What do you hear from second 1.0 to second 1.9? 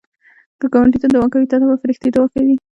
ته دعا کوې، تا ته به